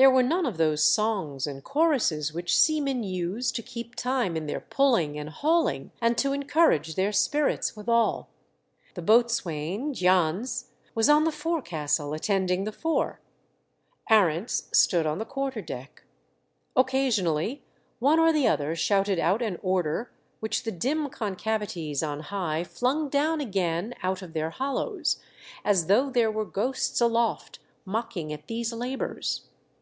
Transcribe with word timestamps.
There 0.00 0.12
were 0.12 0.22
none 0.22 0.46
of 0.46 0.58
those 0.58 0.84
songs 0.84 1.44
and 1.44 1.64
choruses 1.64 2.32
which 2.32 2.56
seamen 2.56 3.02
use 3.02 3.50
to 3.50 3.62
keep 3.62 3.96
time 3.96 4.36
in 4.36 4.46
their 4.46 4.60
pulling 4.60 5.18
and 5.18 5.28
hauling 5.28 5.90
and 6.00 6.16
to 6.18 6.32
encourage 6.32 6.94
their 6.94 7.10
spirits 7.10 7.74
withal. 7.74 8.28
The 8.94 9.02
boatswain, 9.02 9.92
Jans, 9.94 10.66
was 10.94 11.08
on 11.08 11.24
the 11.24 11.32
forecastle 11.32 12.12
attending 12.14 12.62
the 12.62 12.70
fore; 12.70 13.18
Arents 14.08 14.68
stood 14.72 15.04
on 15.04 15.18
the 15.18 15.24
quarter 15.24 15.60
deck. 15.60 16.04
Occasionally 16.76 17.64
one 17.98 18.20
or 18.20 18.32
the 18.32 18.46
other 18.46 18.76
shouted 18.76 19.18
out 19.18 19.42
an 19.42 19.58
order 19.64 20.12
which 20.38 20.62
the 20.62 20.70
dim 20.70 21.08
concavities 21.10 22.04
on 22.04 22.20
high 22.20 22.62
flung 22.62 23.08
down 23.08 23.40
again 23.40 23.94
out 24.04 24.22
of 24.22 24.32
their 24.32 24.50
hollows, 24.50 25.20
as 25.64 25.86
though 25.88 26.08
there 26.08 26.30
were 26.30 26.44
ghosts 26.44 27.00
aloft 27.00 27.58
mocking 27.84 28.32
at 28.32 28.46
these 28.46 28.72
labours. 28.72 29.42